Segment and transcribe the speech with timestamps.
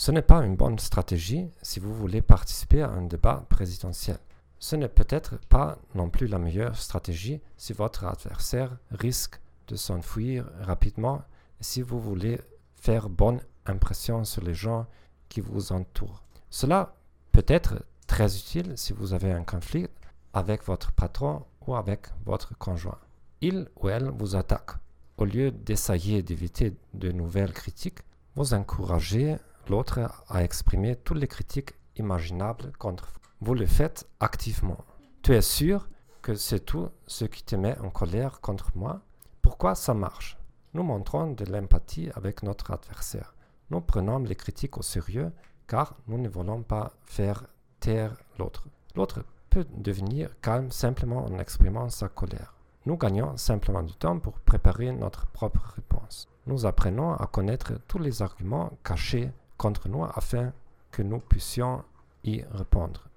[0.00, 4.16] Ce n'est pas une bonne stratégie si vous voulez participer à un débat présidentiel.
[4.58, 10.50] Ce n'est peut-être pas non plus la meilleure stratégie si votre adversaire risque de s'enfuir
[10.62, 11.20] rapidement
[11.60, 12.40] et si vous voulez
[12.76, 14.86] faire bonne impression sur les gens
[15.28, 16.22] qui vous entourent.
[16.48, 16.94] Cela
[17.30, 19.86] peut être très utile si vous avez un conflit
[20.32, 22.98] avec votre patron ou avec votre conjoint.
[23.42, 24.70] Il ou elle vous attaque.
[25.18, 27.98] Au lieu d'essayer d'éviter de nouvelles critiques,
[28.34, 29.36] vous encouragez
[29.68, 33.46] l'autre à exprimer toutes les critiques imaginables contre vous.
[33.46, 34.84] Vous le faites activement.
[35.22, 35.88] Tu es sûr
[36.22, 39.00] que c'est tout ce qui te met en colère contre moi?
[39.42, 40.38] Pourquoi ça marche?
[40.74, 43.34] Nous montrons de l'empathie avec notre adversaire.
[43.70, 45.32] Nous prenons les critiques au sérieux
[45.66, 47.46] car nous ne voulons pas faire
[47.80, 48.66] taire l'autre.
[48.94, 52.54] L'autre peut devenir calme simplement en exprimant sa colère.
[52.86, 56.28] Nous gagnons simplement du temps pour préparer notre propre réponse.
[56.46, 60.54] Nous apprenons à connaître tous les arguments cachés contre nous afin
[60.90, 61.84] que nous puissions
[62.24, 63.09] y répondre.